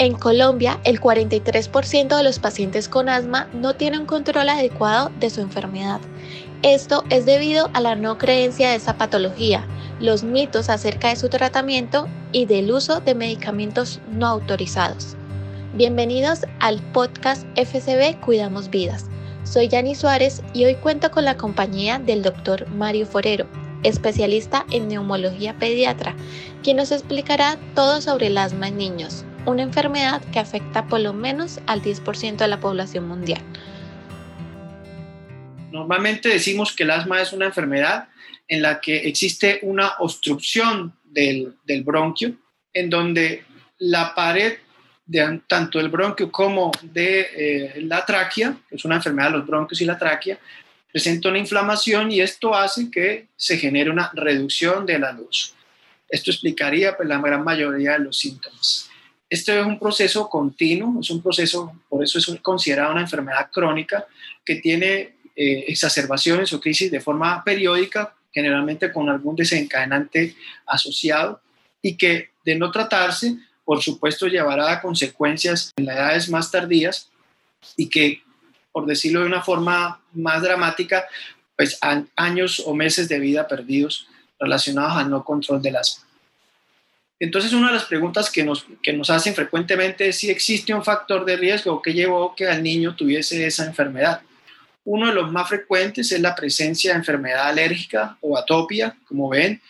En 0.00 0.14
Colombia, 0.14 0.78
el 0.84 1.00
43% 1.00 2.16
de 2.16 2.22
los 2.22 2.38
pacientes 2.38 2.88
con 2.88 3.08
asma 3.08 3.48
no 3.52 3.74
tienen 3.74 4.02
un 4.02 4.06
control 4.06 4.48
adecuado 4.48 5.10
de 5.18 5.28
su 5.28 5.40
enfermedad. 5.40 6.00
Esto 6.62 7.02
es 7.10 7.26
debido 7.26 7.68
a 7.74 7.80
la 7.80 7.96
no 7.96 8.16
creencia 8.16 8.70
de 8.70 8.76
esa 8.76 8.96
patología, 8.96 9.66
los 9.98 10.22
mitos 10.22 10.68
acerca 10.68 11.08
de 11.08 11.16
su 11.16 11.28
tratamiento 11.28 12.06
y 12.30 12.46
del 12.46 12.70
uso 12.70 13.00
de 13.00 13.16
medicamentos 13.16 14.00
no 14.12 14.28
autorizados. 14.28 15.16
Bienvenidos 15.74 16.42
al 16.60 16.80
podcast 16.92 17.44
FCB 17.56 18.20
Cuidamos 18.20 18.70
Vidas. 18.70 19.06
Soy 19.42 19.66
Yani 19.66 19.96
Suárez 19.96 20.42
y 20.54 20.64
hoy 20.64 20.76
cuento 20.76 21.10
con 21.10 21.24
la 21.24 21.36
compañía 21.36 21.98
del 21.98 22.22
doctor 22.22 22.68
Mario 22.68 23.04
Forero, 23.04 23.48
especialista 23.82 24.64
en 24.70 24.86
neumología 24.86 25.58
pediatra, 25.58 26.14
quien 26.62 26.76
nos 26.76 26.92
explicará 26.92 27.58
todo 27.74 28.00
sobre 28.00 28.28
el 28.28 28.38
asma 28.38 28.68
en 28.68 28.76
niños, 28.76 29.24
una 29.48 29.62
enfermedad 29.62 30.22
que 30.32 30.38
afecta 30.38 30.86
por 30.86 31.00
lo 31.00 31.12
menos 31.12 31.60
al 31.66 31.82
10% 31.82 32.36
de 32.36 32.48
la 32.48 32.60
población 32.60 33.08
mundial. 33.08 33.40
Normalmente 35.72 36.28
decimos 36.28 36.74
que 36.74 36.84
el 36.84 36.90
asma 36.90 37.20
es 37.20 37.32
una 37.32 37.46
enfermedad 37.46 38.08
en 38.46 38.62
la 38.62 38.80
que 38.80 39.08
existe 39.08 39.60
una 39.62 39.94
obstrucción 39.98 40.94
del, 41.04 41.54
bronquio, 41.84 42.34
en 42.72 42.90
donde 42.90 43.44
la 43.78 44.14
pared 44.14 44.58
de 45.04 45.40
tanto 45.46 45.78
del 45.78 45.88
bronquio 45.88 46.30
como 46.30 46.70
de 46.82 47.20
eh, 47.34 47.80
la 47.82 48.04
tráquea, 48.04 48.56
que 48.68 48.76
es 48.76 48.84
una 48.84 48.96
enfermedad 48.96 49.30
de 49.30 49.38
los 49.38 49.46
bronquios 49.46 49.80
y 49.80 49.84
la 49.84 49.98
tráquea, 49.98 50.38
presenta 50.90 51.28
una 51.28 51.38
inflamación 51.38 52.10
y 52.10 52.20
esto 52.20 52.54
hace 52.54 52.90
que 52.90 53.28
se 53.36 53.56
genere 53.56 53.90
una 53.90 54.10
reducción 54.14 54.84
de 54.84 54.98
la 54.98 55.12
luz. 55.12 55.54
Esto 56.08 56.30
explicaría 56.30 56.96
pues, 56.96 57.08
la 57.08 57.18
gran 57.18 57.44
mayoría 57.44 57.92
de 57.92 58.00
los 58.00 58.18
síntomas. 58.18 58.87
Este 59.30 59.60
es 59.60 59.66
un 59.66 59.78
proceso 59.78 60.28
continuo, 60.28 61.00
es 61.00 61.10
un 61.10 61.22
proceso, 61.22 61.72
por 61.88 62.02
eso 62.02 62.18
es 62.18 62.40
considerada 62.40 62.92
una 62.92 63.02
enfermedad 63.02 63.50
crónica 63.52 64.06
que 64.44 64.56
tiene 64.56 65.16
eh, 65.36 65.64
exacerbaciones 65.68 66.52
o 66.52 66.60
crisis 66.60 66.90
de 66.90 67.00
forma 67.00 67.44
periódica, 67.44 68.14
generalmente 68.32 68.90
con 68.92 69.08
algún 69.08 69.36
desencadenante 69.36 70.34
asociado 70.66 71.40
y 71.82 71.96
que 71.96 72.30
de 72.44 72.56
no 72.56 72.70
tratarse, 72.70 73.36
por 73.64 73.82
supuesto, 73.82 74.26
llevará 74.26 74.72
a 74.72 74.80
consecuencias 74.80 75.72
en 75.76 75.86
las 75.86 75.96
edades 75.96 76.30
más 76.30 76.50
tardías 76.50 77.10
y 77.76 77.88
que, 77.88 78.22
por 78.72 78.86
decirlo 78.86 79.20
de 79.20 79.26
una 79.26 79.42
forma 79.42 80.00
más 80.14 80.42
dramática, 80.42 81.06
pues 81.54 81.78
años 82.16 82.62
o 82.64 82.74
meses 82.74 83.08
de 83.08 83.18
vida 83.18 83.46
perdidos 83.46 84.06
relacionados 84.40 84.96
al 84.96 85.10
no 85.10 85.22
control 85.22 85.60
del 85.60 85.76
asma. 85.76 86.07
Entonces, 87.20 87.52
una 87.52 87.68
de 87.68 87.74
las 87.74 87.84
preguntas 87.84 88.30
que 88.30 88.44
nos, 88.44 88.66
que 88.82 88.92
nos 88.92 89.10
hacen 89.10 89.34
frecuentemente 89.34 90.08
es 90.08 90.18
si 90.18 90.30
existe 90.30 90.72
un 90.72 90.84
factor 90.84 91.24
de 91.24 91.36
riesgo 91.36 91.82
que 91.82 91.92
llevó 91.92 92.34
que 92.34 92.46
al 92.46 92.62
niño 92.62 92.94
tuviese 92.94 93.44
esa 93.46 93.66
enfermedad. 93.66 94.20
Uno 94.84 95.08
de 95.08 95.14
los 95.14 95.30
más 95.32 95.48
frecuentes 95.48 96.12
es 96.12 96.20
la 96.20 96.34
presencia 96.34 96.92
de 96.92 96.98
enfermedad 96.98 97.48
alérgica 97.48 98.16
o 98.20 98.38
atopia. 98.38 98.96
Como 99.06 99.28
ven, 99.28 99.60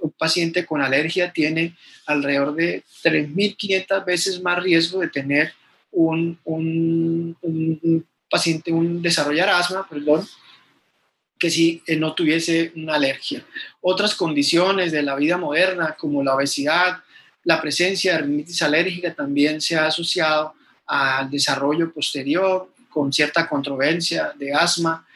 un 0.00 0.10
paciente 0.10 0.66
con 0.66 0.82
alergia 0.82 1.32
tiene 1.32 1.74
alrededor 2.06 2.54
de 2.54 2.82
3.500 3.04 4.04
veces 4.04 4.42
más 4.42 4.62
riesgo 4.62 5.00
de 5.00 5.08
tener 5.08 5.52
un, 5.92 6.38
un, 6.44 7.36
un 7.40 8.06
paciente, 8.28 8.72
un 8.72 9.00
desarrollar 9.00 9.48
asma, 9.48 9.86
perdón, 9.88 10.26
que 11.38 11.50
si 11.50 11.82
eh, 11.86 11.96
no 11.96 12.14
tuviese 12.14 12.72
una 12.76 12.94
alergia. 12.94 13.44
Otras 13.80 14.14
condiciones 14.14 14.92
de 14.92 15.02
la 15.02 15.16
vida 15.16 15.36
moderna, 15.36 15.96
como 15.98 16.22
la 16.22 16.34
obesidad, 16.34 16.98
la 17.44 17.60
presencia 17.60 18.12
de 18.12 18.22
rinitis 18.22 18.62
alérgica 18.62 19.14
también 19.14 19.60
se 19.60 19.76
ha 19.76 19.86
asociado 19.86 20.54
al 20.86 21.30
desarrollo 21.30 21.92
posterior 21.92 22.70
con 22.88 23.12
cierta 23.12 23.48
controversia 23.48 24.32
de 24.36 24.52
asma. 24.52 25.06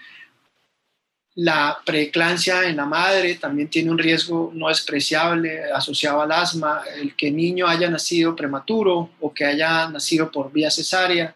La 1.34 1.78
preeclampsia 1.84 2.68
en 2.68 2.76
la 2.76 2.84
madre 2.84 3.36
también 3.36 3.68
tiene 3.68 3.90
un 3.90 3.98
riesgo 3.98 4.52
no 4.54 4.68
despreciable 4.68 5.72
asociado 5.72 6.20
al 6.20 6.32
asma. 6.32 6.82
El 7.00 7.16
que 7.16 7.28
el 7.28 7.36
niño 7.36 7.66
haya 7.66 7.88
nacido 7.88 8.36
prematuro 8.36 9.10
o 9.20 9.32
que 9.32 9.44
haya 9.44 9.88
nacido 9.88 10.30
por 10.30 10.52
vía 10.52 10.70
cesárea 10.70 11.34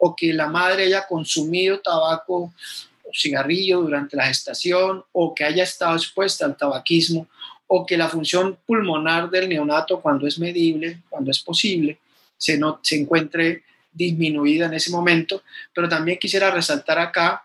o 0.00 0.14
que 0.16 0.32
la 0.32 0.48
madre 0.48 0.84
haya 0.84 1.06
consumido 1.06 1.78
tabaco 1.80 2.52
cigarrillo 3.14 3.80
durante 3.80 4.16
la 4.16 4.26
gestación 4.26 5.04
o 5.12 5.34
que 5.34 5.44
haya 5.44 5.62
estado 5.62 5.96
expuesta 5.96 6.44
al 6.44 6.56
tabaquismo 6.56 7.28
o 7.66 7.86
que 7.86 7.96
la 7.96 8.08
función 8.08 8.58
pulmonar 8.66 9.30
del 9.30 9.48
neonato 9.48 10.00
cuando 10.00 10.26
es 10.26 10.38
medible, 10.38 11.02
cuando 11.08 11.30
es 11.30 11.40
posible, 11.40 11.98
se, 12.36 12.58
no, 12.58 12.80
se 12.82 12.96
encuentre 13.00 13.62
disminuida 13.92 14.66
en 14.66 14.74
ese 14.74 14.90
momento. 14.90 15.42
Pero 15.72 15.88
también 15.88 16.18
quisiera 16.18 16.50
resaltar 16.50 16.98
acá 16.98 17.44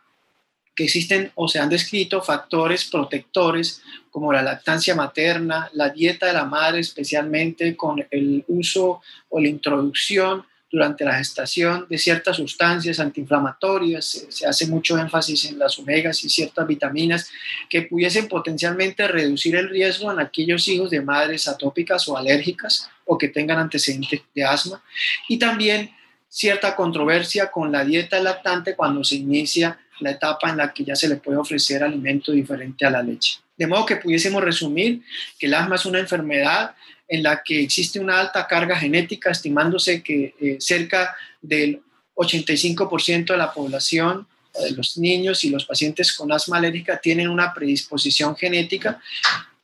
que 0.76 0.86
existen 0.86 1.32
o 1.36 1.48
se 1.48 1.60
han 1.60 1.70
descrito 1.70 2.22
factores 2.22 2.86
protectores 2.86 3.82
como 4.12 4.34
la 4.34 4.42
lactancia 4.42 4.96
materna, 4.96 5.70
la 5.74 5.90
dieta 5.90 6.26
de 6.26 6.34
la 6.34 6.46
madre, 6.46 6.80
especialmente 6.80 7.76
con 7.76 8.06
el 8.10 8.44
uso 8.48 9.02
o 9.30 9.40
la 9.40 9.48
introducción 9.48 10.46
durante 10.72 11.04
la 11.04 11.18
gestación 11.18 11.88
de 11.90 11.98
ciertas 11.98 12.38
sustancias 12.38 13.00
antiinflamatorias, 13.00 14.26
se, 14.30 14.46
hace 14.46 14.68
mucho 14.68 14.98
énfasis 14.98 15.46
en 15.46 15.58
las 15.58 15.80
omegas 15.80 16.24
y 16.24 16.30
ciertas 16.30 16.68
vitaminas 16.68 17.30
que 17.70 17.84
pudiesen 17.84 18.28
potencialmente 18.28 19.08
reducir 19.08 19.56
el 19.56 19.70
riesgo 19.70 20.12
en 20.12 20.20
aquellos 20.20 20.68
hijos 20.68 20.90
de 20.92 21.02
madres 21.02 21.48
atópicas 21.48 22.08
o 22.08 22.18
alérgicas 22.18 22.90
o 23.06 23.18
que 23.18 23.30
tengan 23.30 23.58
antecedentes 23.58 24.22
de 24.36 24.44
asma. 24.44 24.84
Y 25.28 25.40
también 25.40 25.92
cierta 26.28 26.76
controversia 26.76 27.50
con 27.50 27.72
la 27.72 27.84
dieta 27.84 28.20
lactante 28.20 28.76
cuando 28.76 29.04
se 29.04 29.16
inicia 29.16 29.80
la 30.00 30.12
etapa 30.12 30.50
en 30.50 30.58
la 30.58 30.72
que 30.72 30.86
ya 30.86 30.96
se 30.96 31.10
le 31.10 31.18
puede 31.18 31.38
ofrecer 31.38 31.84
alimento 31.84 32.32
diferente 32.32 32.86
a 32.86 32.92
la 32.92 33.02
leche. 33.02 33.40
De 33.58 33.68
modo 33.68 33.86
que 33.86 33.98
pudiésemos 33.98 34.44
resumir 34.44 35.02
que 35.38 35.48
el 35.48 35.54
asma 35.54 35.76
es 35.76 35.86
una 35.86 36.00
enfermedad 36.00 36.76
en 37.10 37.24
la 37.24 37.42
que 37.44 37.62
existe 37.62 38.00
una 38.00 38.20
alta 38.20 38.48
carga 38.48 38.78
genética, 38.78 39.32
estimándose 39.32 40.02
que 40.02 40.36
eh, 40.40 40.58
cerca 40.60 41.16
del 41.42 41.82
85% 42.16 43.26
de 43.26 43.38
la 43.38 43.52
población 43.52 44.28
de 44.62 44.72
los 44.72 44.98
niños 44.98 45.44
y 45.44 45.50
los 45.50 45.66
pacientes 45.66 46.14
con 46.14 46.32
asma 46.32 46.58
alérgica 46.58 47.00
tienen 47.00 47.30
una 47.30 47.54
predisposición 47.54 48.36
genética 48.36 49.02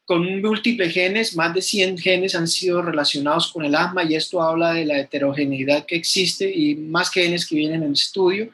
con 0.06 0.40
múltiples 0.40 0.94
genes, 0.94 1.36
más 1.36 1.54
de 1.54 1.64
100 1.64 1.98
genes 1.98 2.36
han 2.36 2.48
sido 2.48 2.84
relacionados 2.84 3.52
con 3.52 3.66
el 3.66 3.74
asma 3.74 4.04
y 4.04 4.16
esto 4.16 4.40
habla 4.40 4.74
de 4.74 4.86
la 4.86 5.00
heterogeneidad 5.00 5.86
que 5.86 5.96
existe 5.96 6.50
y 6.50 6.76
más 6.76 7.10
genes 7.10 7.48
que 7.48 7.56
vienen 7.56 7.82
en 7.82 7.94
estudio. 7.94 8.52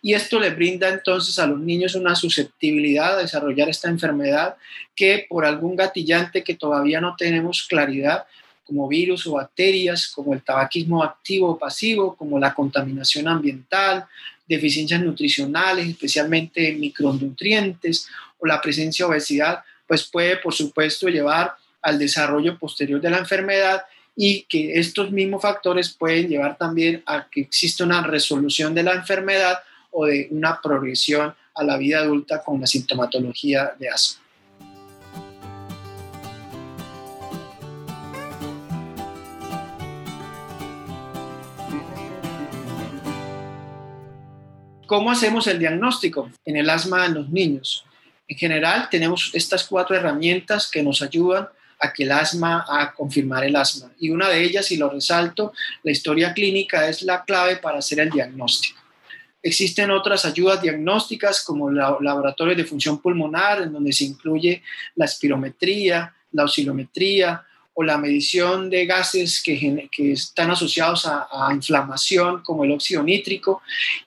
Y 0.00 0.14
esto 0.14 0.40
le 0.40 0.50
brinda 0.50 0.88
entonces 0.88 1.38
a 1.38 1.46
los 1.46 1.60
niños 1.60 1.94
una 1.94 2.14
susceptibilidad 2.14 3.18
a 3.18 3.22
desarrollar 3.22 3.68
esta 3.68 3.90
enfermedad 3.90 4.56
que 4.96 5.26
por 5.28 5.44
algún 5.44 5.76
gatillante 5.76 6.42
que 6.42 6.54
todavía 6.54 7.02
no 7.02 7.14
tenemos 7.18 7.66
claridad, 7.68 8.24
como 8.64 8.88
virus 8.88 9.26
o 9.26 9.32
bacterias, 9.32 10.08
como 10.08 10.32
el 10.32 10.42
tabaquismo 10.42 11.04
activo 11.04 11.50
o 11.50 11.58
pasivo, 11.58 12.16
como 12.16 12.38
la 12.38 12.54
contaminación 12.54 13.28
ambiental, 13.28 14.06
deficiencias 14.48 15.02
nutricionales, 15.02 15.86
especialmente 15.86 16.72
micronutrientes 16.72 18.08
o 18.38 18.46
la 18.46 18.62
presencia 18.62 19.04
de 19.04 19.12
obesidad, 19.12 19.58
pues 19.86 20.04
puede, 20.04 20.36
por 20.36 20.54
supuesto, 20.54 21.08
llevar 21.08 21.54
al 21.82 21.98
desarrollo 21.98 22.58
posterior 22.58 23.00
de 23.00 23.10
la 23.10 23.18
enfermedad 23.18 23.82
y 24.16 24.42
que 24.42 24.78
estos 24.78 25.10
mismos 25.10 25.42
factores 25.42 25.90
pueden 25.90 26.28
llevar 26.28 26.56
también 26.56 27.02
a 27.06 27.28
que 27.28 27.42
exista 27.42 27.84
una 27.84 28.02
resolución 28.02 28.74
de 28.74 28.82
la 28.82 28.94
enfermedad 28.94 29.58
o 29.90 30.06
de 30.06 30.28
una 30.30 30.60
progresión 30.60 31.34
a 31.54 31.64
la 31.64 31.76
vida 31.76 32.00
adulta 32.00 32.42
con 32.42 32.60
la 32.60 32.66
sintomatología 32.66 33.74
de 33.78 33.88
asma. 33.88 34.24
¿Cómo 44.86 45.10
hacemos 45.10 45.46
el 45.46 45.58
diagnóstico 45.58 46.30
en 46.44 46.56
el 46.56 46.68
asma 46.68 47.06
en 47.06 47.14
los 47.14 47.28
niños? 47.30 47.84
En 48.26 48.38
general, 48.38 48.88
tenemos 48.90 49.30
estas 49.34 49.64
cuatro 49.64 49.94
herramientas 49.96 50.70
que 50.70 50.82
nos 50.82 51.02
ayudan 51.02 51.48
a 51.78 51.92
que 51.92 52.04
el 52.04 52.12
asma, 52.12 52.64
a 52.68 52.92
confirmar 52.94 53.44
el 53.44 53.56
asma. 53.56 53.90
Y 53.98 54.10
una 54.10 54.28
de 54.28 54.42
ellas, 54.42 54.70
y 54.70 54.76
lo 54.76 54.88
resalto, 54.88 55.52
la 55.82 55.92
historia 55.92 56.32
clínica 56.32 56.88
es 56.88 57.02
la 57.02 57.24
clave 57.24 57.56
para 57.56 57.78
hacer 57.78 58.00
el 58.00 58.10
diagnóstico. 58.10 58.80
Existen 59.42 59.90
otras 59.90 60.24
ayudas 60.24 60.62
diagnósticas 60.62 61.42
como 61.42 61.70
laboratorios 61.70 62.56
de 62.56 62.64
función 62.64 62.98
pulmonar, 62.98 63.60
en 63.60 63.72
donde 63.72 63.92
se 63.92 64.04
incluye 64.04 64.62
la 64.94 65.04
espirometría, 65.04 66.14
la 66.32 66.44
oscilometría 66.44 67.44
o 67.74 67.82
la 67.82 67.98
medición 67.98 68.70
de 68.70 68.86
gases 68.86 69.42
que, 69.42 69.90
están 70.12 70.50
asociados 70.50 71.06
a, 71.06 71.28
a 71.30 71.52
inflamación, 71.52 72.42
como 72.42 72.64
el 72.64 72.72
óxido 72.72 73.02
nítrico, 73.02 73.60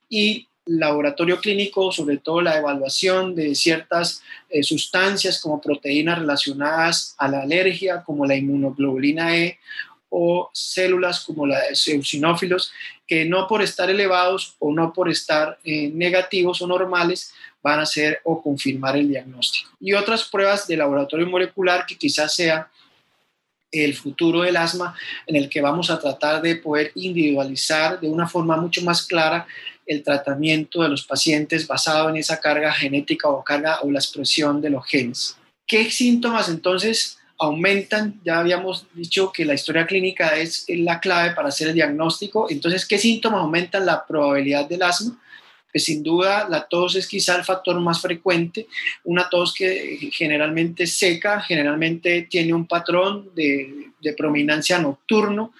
y 0.09 0.46
laboratorio 0.67 1.39
clínico, 1.39 1.91
sobre 1.91 2.17
todo 2.17 2.41
la 2.41 2.57
evaluación 2.57 3.35
de 3.35 3.55
ciertas 3.55 4.21
eh, 4.49 4.63
sustancias 4.63 5.41
como 5.41 5.61
proteínas 5.61 6.19
relacionadas 6.19 7.15
a 7.17 7.27
la 7.27 7.41
alergia, 7.41 8.03
como 8.03 8.25
la 8.25 8.35
inmunoglobulina 8.35 9.37
E, 9.37 9.59
o 10.09 10.49
células 10.53 11.21
como 11.21 11.45
la 11.45 11.59
de 11.59 11.93
eosinófilos, 11.93 12.71
que 13.05 13.25
no 13.25 13.47
por 13.47 13.61
estar 13.61 13.89
elevados 13.89 14.55
o 14.59 14.73
no 14.73 14.93
por 14.93 15.09
estar 15.09 15.59
eh, 15.63 15.89
negativos 15.93 16.61
o 16.61 16.67
normales 16.67 17.33
van 17.61 17.79
a 17.79 17.83
hacer 17.83 18.21
o 18.23 18.41
confirmar 18.41 18.95
el 18.95 19.09
diagnóstico. 19.09 19.69
Y 19.79 19.93
otras 19.93 20.23
pruebas 20.25 20.67
de 20.67 20.77
laboratorio 20.77 21.27
molecular 21.27 21.85
que 21.85 21.97
quizás 21.97 22.33
sea 22.35 22.69
el 23.71 23.93
futuro 23.95 24.41
del 24.41 24.55
asma, 24.55 24.95
en 25.25 25.35
el 25.35 25.49
que 25.49 25.61
vamos 25.61 25.89
a 25.89 25.99
tratar 25.99 26.41
de 26.41 26.55
poder 26.55 26.91
individualizar 26.95 27.99
de 27.99 28.07
una 28.07 28.27
forma 28.27 28.55
mucho 28.55 28.81
más 28.81 29.05
clara 29.05 29.45
el 29.87 30.03
tratamiento 30.03 30.83
de 30.83 30.89
los 30.89 31.05
pacientes 31.05 31.65
basado 31.65 32.09
en 32.09 32.17
esa 32.17 32.39
carga 32.39 32.71
genética 32.73 33.29
o 33.29 33.43
carga 33.43 33.79
o 33.81 33.89
la 33.89 33.99
expresión 33.99 34.61
de 34.61 34.69
los 34.69 34.85
genes. 34.85 35.37
¿Qué 35.65 35.89
síntomas 35.89 36.49
entonces 36.49 37.17
aumentan? 37.39 38.19
Ya 38.23 38.39
habíamos 38.39 38.85
dicho 38.93 39.31
que 39.31 39.45
la 39.45 39.53
historia 39.53 39.87
clínica 39.87 40.37
es 40.37 40.65
la 40.67 40.99
clave 40.99 41.33
para 41.33 41.49
hacer 41.49 41.69
el 41.69 41.75
diagnóstico. 41.75 42.47
Entonces, 42.49 42.85
¿qué 42.85 42.97
síntomas 42.97 43.41
aumentan 43.41 43.85
la 43.85 44.05
probabilidad 44.05 44.67
del 44.67 44.83
asma? 44.83 45.19
Pues 45.71 45.85
sin 45.85 46.03
duda 46.03 46.47
la 46.49 46.67
tos 46.67 46.95
es 46.95 47.07
quizá 47.07 47.35
el 47.35 47.43
factor 47.43 47.79
más 47.79 48.01
frecuente, 48.01 48.67
una 49.03 49.29
tos 49.29 49.53
que 49.53 50.09
generalmente 50.13 50.87
seca, 50.87 51.41
generalmente 51.41 52.27
tiene 52.29 52.53
un 52.53 52.65
patrón 52.65 53.29
de, 53.35 53.91
de 54.01 54.13
prominancia 54.13 54.79
nocturno, 54.79 55.53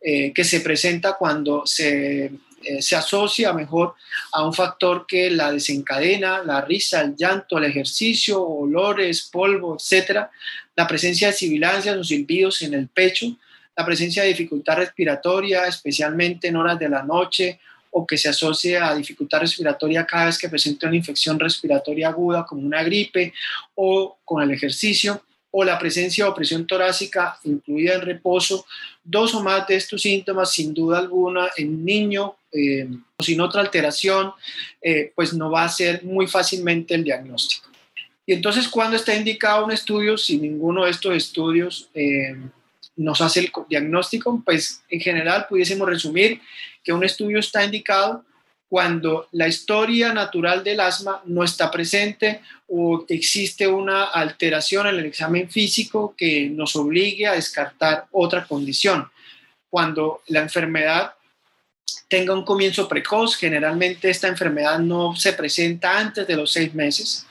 eh, 0.00 0.32
que 0.32 0.44
se 0.44 0.60
presenta 0.60 1.14
cuando 1.14 1.66
se 1.66 2.30
eh, 2.62 2.82
se 2.82 2.96
asocia 2.96 3.52
mejor 3.52 3.94
a 4.32 4.44
un 4.44 4.52
factor 4.52 5.06
que 5.06 5.30
la 5.30 5.52
desencadena, 5.52 6.42
la 6.42 6.60
risa, 6.60 7.00
el 7.00 7.14
llanto, 7.16 7.58
el 7.58 7.64
ejercicio, 7.64 8.42
olores, 8.42 9.28
polvo, 9.30 9.76
etcétera, 9.76 10.30
la 10.74 10.86
presencia 10.86 11.28
de 11.28 11.34
sibilancias 11.34 11.96
o 11.96 12.04
silbidos 12.04 12.62
en 12.62 12.74
el 12.74 12.88
pecho, 12.88 13.26
la 13.76 13.84
presencia 13.86 14.22
de 14.22 14.30
dificultad 14.30 14.76
respiratoria, 14.76 15.66
especialmente 15.66 16.48
en 16.48 16.56
horas 16.56 16.78
de 16.78 16.88
la 16.88 17.02
noche, 17.02 17.60
o 17.90 18.06
que 18.06 18.18
se 18.18 18.28
asocia 18.28 18.88
a 18.88 18.94
dificultad 18.94 19.40
respiratoria 19.40 20.06
cada 20.06 20.26
vez 20.26 20.38
que 20.38 20.48
presenta 20.48 20.88
una 20.88 20.96
infección 20.96 21.38
respiratoria 21.38 22.08
aguda 22.08 22.44
como 22.44 22.62
una 22.62 22.82
gripe 22.82 23.32
o 23.74 24.18
con 24.24 24.42
el 24.42 24.50
ejercicio, 24.50 25.22
o 25.50 25.64
la 25.64 25.78
presencia 25.78 26.28
o 26.28 26.34
presión 26.34 26.66
torácica 26.66 27.38
incluida 27.44 27.94
en 27.94 28.02
reposo, 28.02 28.66
dos 29.02 29.34
o 29.34 29.42
más 29.42 29.66
de 29.66 29.76
estos 29.76 30.02
síntomas, 30.02 30.52
sin 30.52 30.74
duda 30.74 30.98
alguna, 30.98 31.48
en 31.56 31.84
niño 31.84 32.36
eh, 32.52 32.88
o 33.16 33.24
sin 33.24 33.40
otra 33.40 33.62
alteración, 33.62 34.32
eh, 34.82 35.12
pues 35.14 35.32
no 35.32 35.50
va 35.50 35.64
a 35.64 35.68
ser 35.68 36.04
muy 36.04 36.26
fácilmente 36.26 36.94
el 36.94 37.04
diagnóstico. 37.04 37.68
Y 38.26 38.34
entonces, 38.34 38.68
cuando 38.68 38.96
está 38.96 39.14
indicado 39.14 39.64
un 39.64 39.72
estudio, 39.72 40.18
si 40.18 40.36
ninguno 40.36 40.84
de 40.84 40.90
estos 40.90 41.16
estudios 41.16 41.88
eh, 41.94 42.36
nos 42.94 43.20
hace 43.22 43.40
el 43.40 43.52
diagnóstico, 43.70 44.42
pues 44.44 44.82
en 44.90 45.00
general 45.00 45.46
pudiésemos 45.48 45.88
resumir 45.88 46.40
que 46.84 46.92
un 46.92 47.04
estudio 47.04 47.38
está 47.38 47.64
indicado 47.64 48.24
cuando 48.68 49.28
la 49.32 49.48
historia 49.48 50.12
natural 50.12 50.62
del 50.62 50.80
asma 50.80 51.22
no 51.24 51.42
está 51.42 51.70
presente 51.70 52.42
o 52.68 53.06
existe 53.08 53.66
una 53.66 54.04
alteración 54.04 54.86
en 54.86 54.96
el 54.96 55.06
examen 55.06 55.48
físico 55.48 56.14
que 56.16 56.50
nos 56.50 56.76
obligue 56.76 57.26
a 57.26 57.32
descartar 57.32 58.06
otra 58.12 58.46
condición. 58.46 59.10
Cuando 59.70 60.22
la 60.26 60.40
enfermedad 60.40 61.14
tenga 62.08 62.34
un 62.34 62.44
comienzo 62.44 62.88
precoz, 62.88 63.36
generalmente 63.36 64.10
esta 64.10 64.28
enfermedad 64.28 64.78
no 64.78 65.16
se 65.16 65.32
presenta 65.32 65.98
antes 65.98 66.26
de 66.26 66.36
los 66.36 66.52
seis 66.52 66.74
meses, 66.74 67.26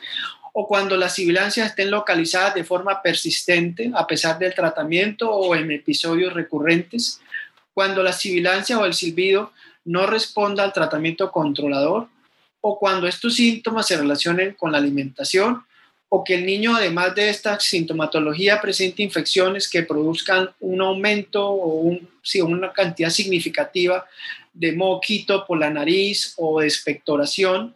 o 0.53 0.67
cuando 0.67 0.97
las 0.97 1.13
sibilancias 1.13 1.69
estén 1.69 1.91
localizadas 1.91 2.55
de 2.55 2.63
forma 2.63 3.03
persistente 3.03 3.91
a 3.93 4.07
pesar 4.07 4.39
del 4.39 4.55
tratamiento 4.55 5.29
o 5.31 5.55
en 5.55 5.71
episodios 5.71 6.33
recurrentes, 6.33 7.21
cuando 7.75 8.01
la 8.01 8.11
sibilancia 8.11 8.79
o 8.79 8.85
el 8.85 8.95
silbido 8.95 9.51
no 9.87 10.05
responda 10.05 10.63
al 10.63 10.73
tratamiento 10.73 11.31
controlador 11.31 12.07
o 12.61 12.77
cuando 12.77 13.07
estos 13.07 13.35
síntomas 13.35 13.87
se 13.87 13.97
relacionen 13.97 14.53
con 14.53 14.71
la 14.71 14.77
alimentación 14.77 15.63
o 16.09 16.23
que 16.23 16.35
el 16.35 16.45
niño, 16.45 16.75
además 16.75 17.15
de 17.15 17.29
esta 17.29 17.59
sintomatología, 17.59 18.61
presente 18.61 19.03
infecciones 19.03 19.69
que 19.69 19.83
produzcan 19.83 20.49
un 20.59 20.81
aumento 20.81 21.45
o 21.47 21.79
un, 21.81 22.09
una 22.43 22.71
cantidad 22.71 23.09
significativa 23.09 24.05
de 24.53 24.73
moquito 24.73 25.45
por 25.45 25.59
la 25.59 25.69
nariz 25.69 26.33
o 26.37 26.61
de 26.61 26.67
expectoración, 26.67 27.75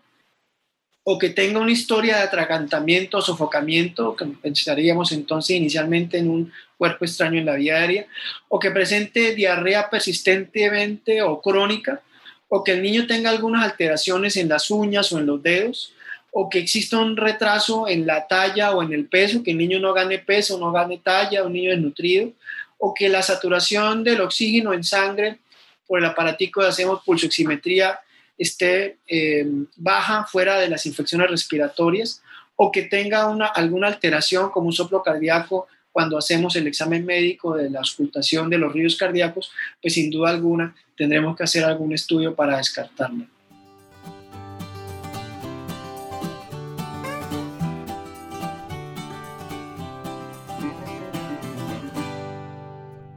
o 1.04 1.18
que 1.18 1.30
tenga 1.30 1.60
una 1.60 1.72
historia 1.72 2.18
de 2.18 2.24
atragantamiento 2.24 3.22
sofocamiento, 3.22 4.16
que 4.16 4.26
pensaríamos 4.26 5.12
entonces 5.12 5.58
inicialmente 5.58 6.20
en 6.20 6.30
un 6.30 6.54
cuerpo 6.78 7.06
extraño 7.06 7.40
en 7.40 7.46
la 7.46 7.56
vía 7.56 7.78
aérea, 7.78 8.06
o 8.50 8.60
que 8.60 8.72
presente 8.72 9.34
diarrea 9.34 9.90
persistentemente 9.90 11.22
o 11.24 11.42
crónica, 11.42 12.02
o 12.50 12.64
que 12.64 12.74
el 12.74 12.82
niño 12.82 13.08
tenga 13.08 13.30
algunas 13.30 13.64
alteraciones 13.64 14.38
en 14.38 14.50
las 14.50 14.70
uñas 14.70 15.12
o 15.12 15.18
en 15.18 15.26
los 15.26 15.42
dedos, 15.42 15.94
o 16.32 16.50
que 16.50 16.60
exista 16.60 17.00
un 17.00 17.18
retraso 17.18 17.88
en 17.88 18.06
la 18.06 18.28
talla 18.28 18.72
o 18.72 18.84
en 18.84 18.94
el 18.94 19.06
peso, 19.06 19.44
que 19.44 19.52
el 19.52 19.58
niño 19.58 19.80
no 19.80 19.94
gane 19.94 20.20
peso, 20.20 20.60
no 20.60 20.72
gane 20.72 21.00
talla, 21.04 21.44
un 21.44 21.54
niño 21.54 21.72
desnutrido, 21.72 22.32
o 22.78 22.94
que 22.94 23.10
la 23.10 23.22
saturación 23.22 24.04
del 24.04 24.22
oxígeno 24.22 24.74
en 24.74 24.84
sangre 24.84 25.40
por 25.88 26.00
el 26.00 26.06
aparatico 26.06 26.62
de 26.62 26.70
hacemos 26.70 27.04
pulsoximetría 27.04 28.00
esté 28.42 28.98
eh, 29.08 29.46
baja 29.76 30.26
fuera 30.26 30.60
de 30.60 30.68
las 30.68 30.88
infecciones 30.88 31.30
respiratorias 31.30 32.24
o 32.56 32.72
que 32.72 32.84
tenga 32.84 33.28
una, 33.28 33.46
alguna 33.46 33.88
alteración 33.88 34.50
como 34.50 34.68
un 34.68 34.74
soplo 34.74 35.04
cardíaco 35.04 35.68
cuando 35.92 36.18
hacemos 36.18 36.56
el 36.56 36.66
examen 36.66 37.06
médico 37.06 37.56
de 37.56 37.70
la 37.70 37.80
auscultación 37.80 38.50
de 38.50 38.58
los 38.58 38.74
ríos 38.74 38.96
cardíacos, 38.96 39.52
pues 39.82 39.94
sin 39.94 40.10
duda 40.10 40.32
alguna 40.32 40.76
tendremos 40.98 41.36
que 41.36 41.44
hacer 41.44 41.64
algún 41.64 41.94
estudio 41.94 42.34
para 42.34 42.58
descartarlo. 42.58 43.26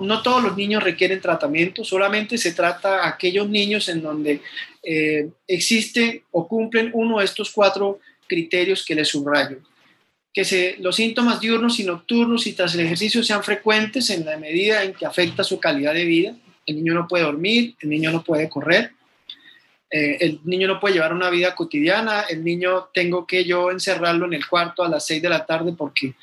No 0.04 0.22
todos 0.22 0.42
los 0.42 0.56
niños 0.56 0.82
requieren 0.82 1.20
tratamiento, 1.20 1.84
solamente 1.84 2.38
se 2.38 2.52
trata 2.52 3.04
a 3.04 3.08
aquellos 3.08 3.48
niños 3.48 3.88
en 3.88 4.02
donde 4.02 4.40
eh, 4.82 5.28
existe 5.48 6.24
o 6.30 6.46
cumplen 6.46 6.90
uno 6.92 7.18
de 7.18 7.24
estos 7.24 7.50
cuatro 7.50 8.00
criterios 8.26 8.84
que 8.84 8.94
les 8.94 9.08
subrayo. 9.08 9.58
Que 10.32 10.44
se, 10.44 10.76
los 10.80 10.96
síntomas 10.96 11.40
diurnos 11.40 11.78
y 11.78 11.84
nocturnos 11.84 12.46
y 12.46 12.52
tras 12.52 12.74
el 12.74 12.80
ejercicio 12.80 13.22
sean 13.22 13.44
frecuentes 13.44 14.10
en 14.10 14.24
la 14.24 14.36
medida 14.36 14.82
en 14.82 14.92
que 14.92 15.06
afecta 15.06 15.44
su 15.44 15.60
calidad 15.60 15.94
de 15.94 16.04
vida. 16.04 16.36
El 16.66 16.76
niño 16.76 16.94
no 16.94 17.06
puede 17.06 17.24
dormir, 17.24 17.76
el 17.80 17.88
niño 17.88 18.10
no 18.10 18.24
puede 18.24 18.48
correr, 18.48 18.92
eh, 19.90 20.16
el 20.20 20.40
niño 20.44 20.66
no 20.66 20.80
puede 20.80 20.94
llevar 20.94 21.12
una 21.12 21.30
vida 21.30 21.54
cotidiana, 21.54 22.22
el 22.22 22.42
niño 22.42 22.88
tengo 22.92 23.26
que 23.26 23.44
yo 23.44 23.70
encerrarlo 23.70 24.26
en 24.26 24.32
el 24.32 24.46
cuarto 24.46 24.82
a 24.82 24.88
las 24.88 25.06
seis 25.06 25.22
de 25.22 25.28
la 25.28 25.46
tarde 25.46 25.72
porque 25.76 26.14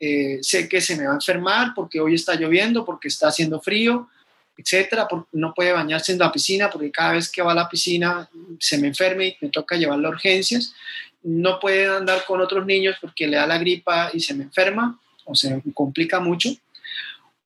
eh, 0.00 0.38
sé 0.42 0.68
que 0.68 0.80
se 0.80 0.96
me 0.96 1.06
va 1.06 1.12
a 1.12 1.16
enfermar 1.16 1.72
porque 1.74 2.00
hoy 2.00 2.14
está 2.14 2.34
lloviendo, 2.34 2.84
porque 2.84 3.08
está 3.08 3.28
haciendo 3.28 3.60
frío, 3.60 4.08
etcétera, 4.56 5.06
no 5.32 5.54
puede 5.54 5.72
bañarse 5.72 6.12
en 6.12 6.18
la 6.18 6.32
piscina 6.32 6.68
porque 6.68 6.90
cada 6.90 7.12
vez 7.12 7.30
que 7.30 7.42
va 7.42 7.52
a 7.52 7.54
la 7.54 7.68
piscina 7.68 8.28
se 8.58 8.78
me 8.78 8.88
enferme 8.88 9.28
y 9.28 9.36
me 9.40 9.48
toca 9.50 9.76
llevarlo 9.76 10.08
a 10.08 10.10
urgencias, 10.10 10.74
no 11.22 11.60
puede 11.60 11.86
andar 11.86 12.24
con 12.26 12.40
otros 12.40 12.66
niños 12.66 12.96
porque 13.00 13.26
le 13.26 13.36
da 13.36 13.46
la 13.46 13.58
gripa 13.58 14.10
y 14.12 14.20
se 14.20 14.34
me 14.34 14.44
enferma 14.44 14.98
o 15.24 15.34
se 15.34 15.62
complica 15.74 16.20
mucho, 16.20 16.50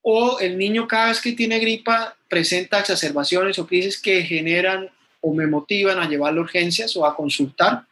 o 0.03 0.39
el 0.41 0.57
niño 0.57 0.87
cada 0.89 1.09
vez 1.09 1.21
que 1.21 1.33
tiene 1.33 1.59
gripa 1.59 2.17
presenta 2.29 2.81
exacerbaciones 2.81 3.59
o 3.59 3.67
crisis 3.67 4.01
que 4.01 4.23
generan 4.23 4.91
o 5.21 5.35
me 5.35 5.47
motivan 5.47 5.99
a 5.99 6.09
llevarlo 6.09 6.41
a 6.41 6.45
urgencias 6.45 6.97
o 6.97 7.05
a 7.05 7.15
consultar, 7.15 7.85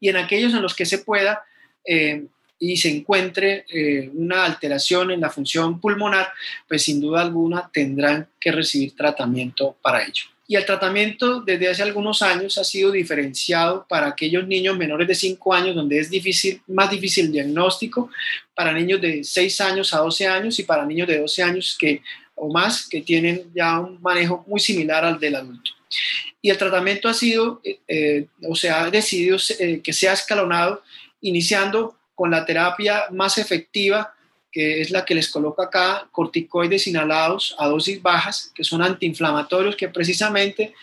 y 0.00 0.08
en 0.08 0.16
aquellos 0.16 0.54
en 0.54 0.62
los 0.62 0.74
que 0.74 0.86
se 0.86 0.98
pueda, 0.98 1.42
eh, 1.84 2.26
y 2.58 2.76
se 2.76 2.88
encuentre 2.90 3.64
eh, 3.68 4.10
una 4.14 4.44
alteración 4.44 5.10
en 5.10 5.20
la 5.20 5.30
función 5.30 5.80
pulmonar, 5.80 6.32
pues 6.68 6.82
sin 6.82 7.00
duda 7.00 7.22
alguna 7.22 7.70
tendrán 7.72 8.28
que 8.40 8.52
recibir 8.52 8.94
tratamiento 8.94 9.76
para 9.82 10.02
ello. 10.02 10.24
Y 10.46 10.56
el 10.56 10.66
tratamiento 10.66 11.40
desde 11.40 11.68
hace 11.68 11.82
algunos 11.82 12.20
años 12.20 12.58
ha 12.58 12.64
sido 12.64 12.92
diferenciado 12.92 13.86
para 13.88 14.08
aquellos 14.08 14.46
niños 14.46 14.76
menores 14.76 15.08
de 15.08 15.14
5 15.14 15.54
años, 15.54 15.74
donde 15.74 15.98
es 15.98 16.10
difícil, 16.10 16.60
más 16.66 16.90
difícil 16.90 17.26
el 17.26 17.32
diagnóstico, 17.32 18.10
para 18.54 18.72
niños 18.72 19.00
de 19.00 19.24
6 19.24 19.60
años 19.62 19.94
a 19.94 19.98
12 19.98 20.26
años 20.26 20.58
y 20.58 20.64
para 20.64 20.84
niños 20.84 21.08
de 21.08 21.18
12 21.18 21.42
años 21.42 21.76
que, 21.78 22.02
o 22.34 22.52
más 22.52 22.86
que 22.86 23.00
tienen 23.00 23.50
ya 23.54 23.80
un 23.80 24.00
manejo 24.02 24.44
muy 24.46 24.60
similar 24.60 25.04
al 25.04 25.18
del 25.18 25.36
adulto. 25.36 25.70
Y 26.42 26.50
el 26.50 26.58
tratamiento 26.58 27.08
ha 27.08 27.14
sido, 27.14 27.62
eh, 27.64 27.78
eh, 27.88 28.26
o 28.46 28.54
sea, 28.54 28.84
ha 28.84 28.90
decidido 28.90 29.38
que 29.82 29.92
sea 29.94 30.12
escalonado, 30.12 30.82
iniciando 31.22 31.96
con 32.14 32.30
la 32.30 32.44
terapia 32.44 33.04
más 33.10 33.38
efectiva, 33.38 34.14
que 34.52 34.80
es 34.80 34.90
la 34.90 35.04
que 35.04 35.14
les 35.14 35.30
coloca 35.30 35.64
acá, 35.64 36.08
corticoides 36.12 36.86
inhalados 36.86 37.56
a 37.58 37.66
dosis 37.66 38.00
bajas, 38.00 38.52
que 38.54 38.64
son 38.64 38.82
antiinflamatorios, 38.82 39.76
que 39.76 39.88
precisamente 39.88 40.74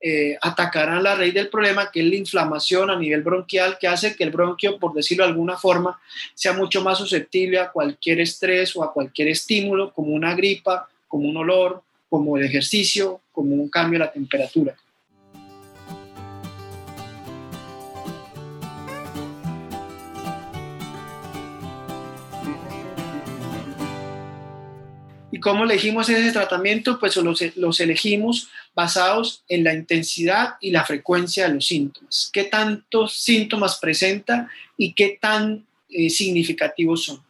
eh, 0.00 0.36
atacarán 0.40 1.02
la 1.02 1.14
raíz 1.14 1.34
del 1.34 1.48
problema, 1.48 1.90
que 1.90 2.00
es 2.00 2.06
la 2.06 2.16
inflamación 2.16 2.90
a 2.90 2.98
nivel 2.98 3.22
bronquial, 3.22 3.76
que 3.78 3.86
hace 3.86 4.16
que 4.16 4.24
el 4.24 4.30
bronquio, 4.30 4.78
por 4.78 4.94
decirlo 4.94 5.24
de 5.24 5.30
alguna 5.30 5.56
forma, 5.56 6.00
sea 6.34 6.54
mucho 6.54 6.82
más 6.82 6.98
susceptible 6.98 7.60
a 7.60 7.70
cualquier 7.70 8.20
estrés 8.20 8.74
o 8.74 8.82
a 8.82 8.92
cualquier 8.92 9.28
estímulo, 9.28 9.92
como 9.92 10.12
una 10.12 10.34
gripa 10.34 10.88
como 11.10 11.28
un 11.28 11.36
olor, 11.36 11.82
como 12.08 12.38
el 12.38 12.44
ejercicio, 12.44 13.20
como 13.32 13.56
un 13.56 13.68
cambio 13.68 13.98
de 13.98 14.04
la 14.06 14.12
temperatura. 14.12 14.76
¿Y 25.40 25.42
cómo 25.42 25.64
elegimos 25.64 26.06
ese 26.10 26.32
tratamiento? 26.32 26.98
Pues 27.00 27.16
los, 27.16 27.42
los, 27.56 27.80
elegimos 27.80 28.50
basados 28.74 29.42
en 29.48 29.64
la 29.64 29.72
intensidad 29.72 30.56
y 30.60 30.70
la 30.70 30.84
frecuencia 30.84 31.48
de 31.48 31.54
los 31.54 31.66
síntomas. 31.66 32.28
¿Qué 32.30 32.44
tantos 32.44 33.14
síntomas 33.14 33.78
presenta 33.78 34.50
y 34.76 34.92
qué 34.92 35.16
tan 35.18 35.64
eh, 35.88 36.10
significativos 36.10 37.04
son? 37.04 37.22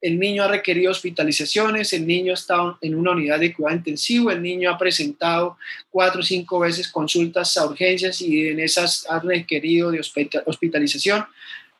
El 0.00 0.20
niño 0.20 0.44
ha 0.44 0.48
requerido 0.48 0.92
hospitalizaciones, 0.92 1.92
el 1.92 2.06
niño 2.06 2.34
está 2.34 2.78
en 2.82 2.94
una 2.94 3.10
unidad 3.10 3.40
de 3.40 3.52
cuidado 3.52 3.78
intensivo, 3.78 4.30
el 4.30 4.40
niño 4.40 4.70
ha 4.70 4.78
presentado 4.78 5.58
cuatro 5.90 6.20
o 6.20 6.22
cinco 6.22 6.60
veces 6.60 6.86
consultas 6.86 7.56
a 7.56 7.66
urgencias 7.66 8.20
y 8.20 8.46
en 8.46 8.60
esas 8.60 9.04
ha 9.10 9.18
requerido 9.18 9.90
de 9.90 10.00
hospitalización. 10.46 11.24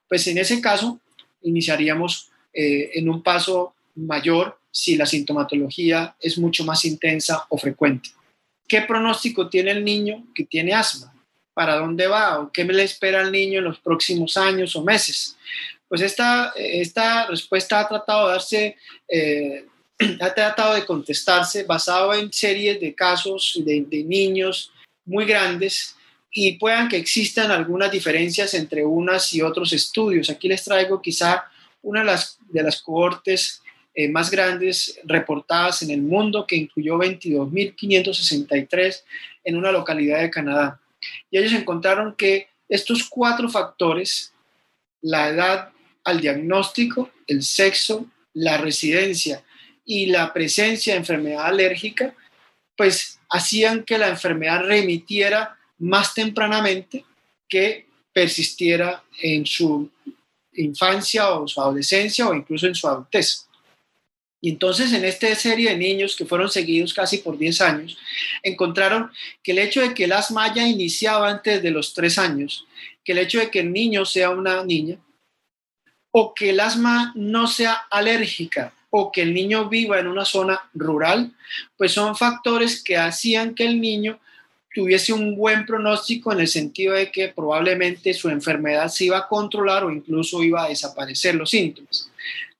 Pues 0.08 0.26
en 0.26 0.38
ese 0.38 0.60
caso 0.60 0.98
iniciaríamos 1.42 2.28
eh, 2.52 2.90
en 2.94 3.08
un 3.08 3.22
paso 3.22 3.72
mayor 3.94 4.59
si 4.70 4.96
la 4.96 5.06
sintomatología 5.06 6.14
es 6.20 6.38
mucho 6.38 6.64
más 6.64 6.84
intensa 6.84 7.46
o 7.48 7.58
frecuente. 7.58 8.10
¿Qué 8.68 8.82
pronóstico 8.82 9.48
tiene 9.48 9.72
el 9.72 9.84
niño 9.84 10.26
que 10.34 10.44
tiene 10.44 10.72
asma? 10.72 11.12
¿Para 11.54 11.76
dónde 11.76 12.06
va? 12.06 12.38
¿O 12.38 12.52
qué 12.52 12.64
le 12.64 12.84
espera 12.84 13.20
al 13.20 13.32
niño 13.32 13.58
en 13.58 13.64
los 13.64 13.80
próximos 13.80 14.36
años 14.36 14.76
o 14.76 14.84
meses? 14.84 15.36
Pues 15.88 16.02
esta, 16.02 16.52
esta 16.56 17.26
respuesta 17.26 17.80
ha 17.80 17.88
tratado 17.88 18.26
de 18.26 18.32
darse, 18.32 18.76
eh, 19.08 19.66
ha 20.20 20.32
tratado 20.32 20.74
de 20.74 20.86
contestarse 20.86 21.64
basado 21.64 22.14
en 22.14 22.32
series 22.32 22.80
de 22.80 22.94
casos 22.94 23.60
de, 23.64 23.84
de 23.88 24.04
niños 24.04 24.72
muy 25.04 25.24
grandes 25.24 25.96
y 26.30 26.52
puedan 26.52 26.88
que 26.88 26.96
existan 26.96 27.50
algunas 27.50 27.90
diferencias 27.90 28.54
entre 28.54 28.84
unas 28.84 29.34
y 29.34 29.42
otros 29.42 29.72
estudios. 29.72 30.30
Aquí 30.30 30.46
les 30.46 30.62
traigo 30.62 31.02
quizá 31.02 31.44
una 31.82 32.00
de 32.00 32.06
las, 32.06 32.38
de 32.48 32.62
las 32.62 32.80
cohortes 32.80 33.62
eh, 33.94 34.08
más 34.08 34.30
grandes 34.30 35.00
reportadas 35.04 35.82
en 35.82 35.90
el 35.90 36.02
mundo, 36.02 36.46
que 36.46 36.56
incluyó 36.56 36.98
22.563 36.98 39.02
en 39.44 39.56
una 39.56 39.72
localidad 39.72 40.20
de 40.20 40.30
Canadá. 40.30 40.80
Y 41.30 41.38
ellos 41.38 41.52
encontraron 41.52 42.14
que 42.14 42.48
estos 42.68 43.08
cuatro 43.08 43.48
factores, 43.48 44.32
la 45.00 45.28
edad 45.28 45.70
al 46.04 46.20
diagnóstico, 46.20 47.10
el 47.26 47.42
sexo, 47.42 48.06
la 48.32 48.58
residencia 48.58 49.42
y 49.84 50.06
la 50.06 50.32
presencia 50.32 50.92
de 50.92 51.00
enfermedad 51.00 51.46
alérgica, 51.46 52.14
pues 52.76 53.18
hacían 53.28 53.84
que 53.84 53.98
la 53.98 54.08
enfermedad 54.08 54.64
remitiera 54.64 55.58
más 55.78 56.14
tempranamente 56.14 57.04
que 57.48 57.86
persistiera 58.12 59.02
en 59.20 59.46
su 59.46 59.90
infancia 60.54 61.30
o 61.30 61.48
su 61.48 61.60
adolescencia 61.60 62.28
o 62.28 62.34
incluso 62.34 62.66
en 62.66 62.74
su 62.74 62.86
adultez. 62.86 63.48
Y 64.40 64.50
entonces 64.50 64.92
en 64.92 65.04
esta 65.04 65.34
serie 65.34 65.70
de 65.70 65.76
niños 65.76 66.16
que 66.16 66.24
fueron 66.24 66.50
seguidos 66.50 66.94
casi 66.94 67.18
por 67.18 67.36
10 67.36 67.60
años, 67.60 67.98
encontraron 68.42 69.10
que 69.42 69.52
el 69.52 69.58
hecho 69.58 69.82
de 69.82 69.92
que 69.92 70.04
el 70.04 70.12
asma 70.12 70.44
haya 70.44 70.66
iniciado 70.66 71.24
antes 71.24 71.62
de 71.62 71.70
los 71.70 71.92
3 71.92 72.18
años, 72.18 72.66
que 73.04 73.12
el 73.12 73.18
hecho 73.18 73.38
de 73.38 73.50
que 73.50 73.60
el 73.60 73.72
niño 73.72 74.04
sea 74.04 74.30
una 74.30 74.64
niña, 74.64 74.96
o 76.10 76.34
que 76.34 76.50
el 76.50 76.60
asma 76.60 77.12
no 77.14 77.46
sea 77.46 77.74
alérgica, 77.90 78.72
o 78.90 79.12
que 79.12 79.22
el 79.22 79.32
niño 79.32 79.68
viva 79.68 80.00
en 80.00 80.08
una 80.08 80.24
zona 80.24 80.60
rural, 80.74 81.32
pues 81.76 81.92
son 81.92 82.16
factores 82.16 82.82
que 82.82 82.96
hacían 82.96 83.54
que 83.54 83.64
el 83.64 83.80
niño 83.80 84.18
tuviese 84.74 85.12
un 85.12 85.36
buen 85.36 85.66
pronóstico 85.66 86.32
en 86.32 86.40
el 86.40 86.48
sentido 86.48 86.94
de 86.94 87.10
que 87.10 87.28
probablemente 87.28 88.14
su 88.14 88.28
enfermedad 88.28 88.88
se 88.88 89.04
iba 89.04 89.18
a 89.18 89.28
controlar 89.28 89.84
o 89.84 89.92
incluso 89.92 90.42
iba 90.42 90.64
a 90.64 90.68
desaparecer 90.68 91.34
los 91.34 91.50
síntomas. 91.50 92.10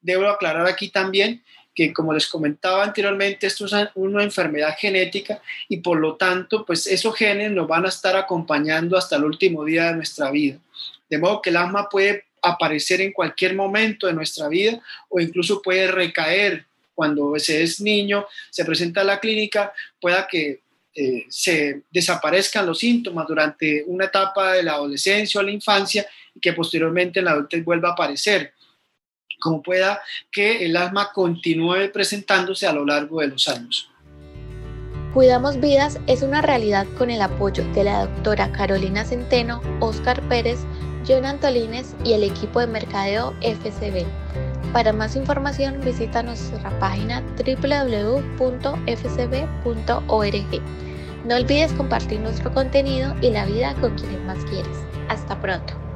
Debo 0.01 0.29
aclarar 0.29 0.67
aquí 0.67 0.89
también 0.89 1.43
como 1.89 2.13
les 2.13 2.29
comentaba 2.29 2.85
anteriormente, 2.85 3.47
esto 3.47 3.65
es 3.65 3.73
una 3.95 4.23
enfermedad 4.23 4.77
genética 4.79 5.41
y 5.69 5.79
por 5.79 5.99
lo 5.99 6.17
tanto, 6.17 6.65
pues 6.67 6.87
esos 6.87 7.17
genes 7.17 7.51
nos 7.53 7.67
van 7.67 7.87
a 7.87 7.89
estar 7.89 8.17
acompañando 8.17 8.97
hasta 8.97 9.17
el 9.17 9.25
último 9.25 9.65
día 9.65 9.87
de 9.87 9.95
nuestra 9.95 10.31
vida. 10.31 10.59
De 11.09 11.19
modo 11.19 11.41
que 11.41 11.51
el 11.51 11.57
asma 11.57 11.89
puede 11.89 12.27
aparecer 12.43 13.01
en 13.01 13.13
cualquier 13.13 13.55
momento 13.55 14.07
de 14.07 14.13
nuestra 14.13 14.49
vida 14.49 14.81
o 15.09 15.21
incluso 15.21 15.61
puede 15.63 15.89
recaer 15.89 16.67
cuando 16.95 17.39
se 17.39 17.63
es 17.63 17.81
niño, 17.81 18.27
se 18.51 18.65
presenta 18.65 19.01
a 19.01 19.05
la 19.05 19.19
clínica, 19.19 19.73
pueda 19.99 20.27
que 20.29 20.61
eh, 20.95 21.25
se 21.29 21.83
desaparezcan 21.91 22.67
los 22.67 22.79
síntomas 22.79 23.27
durante 23.27 23.85
una 23.87 24.07
etapa 24.07 24.53
de 24.53 24.63
la 24.63 24.73
adolescencia 24.73 25.41
o 25.41 25.43
la 25.43 25.51
infancia 25.51 26.07
y 26.35 26.41
que 26.41 26.53
posteriormente 26.53 27.21
en 27.21 27.27
la 27.27 27.31
adultez 27.31 27.65
vuelva 27.65 27.91
a 27.91 27.93
aparecer 27.93 28.53
como 29.41 29.63
pueda 29.63 30.01
que 30.31 30.65
el 30.65 30.77
asma 30.77 31.11
continúe 31.13 31.91
presentándose 31.93 32.67
a 32.67 32.73
lo 32.73 32.85
largo 32.85 33.21
de 33.21 33.29
los 33.29 33.49
años. 33.49 33.91
Cuidamos 35.13 35.59
Vidas 35.59 35.99
es 36.07 36.23
una 36.23 36.41
realidad 36.41 36.87
con 36.97 37.11
el 37.11 37.21
apoyo 37.21 37.65
de 37.73 37.83
la 37.83 38.07
doctora 38.07 38.53
Carolina 38.53 39.05
Centeno, 39.05 39.61
Oscar 39.81 40.23
Pérez, 40.29 40.61
John 41.07 41.25
Antolines 41.25 41.97
y 42.05 42.13
el 42.13 42.23
equipo 42.23 42.61
de 42.61 42.69
mercadeo 42.69 43.35
FCB. 43.41 44.07
Para 44.73 44.93
más 44.93 45.17
información 45.17 45.81
visita 45.81 46.23
nuestra 46.23 46.71
página 46.79 47.23
www.fcb.org. 47.37 48.41
No 51.25 51.37
olvides 51.37 51.73
compartir 51.73 52.21
nuestro 52.21 52.55
contenido 52.55 53.15
y 53.21 53.31
la 53.31 53.47
vida 53.47 53.75
con 53.81 53.97
quienes 53.97 54.21
más 54.21 54.39
quieres. 54.45 54.77
Hasta 55.09 55.41
pronto. 55.41 55.90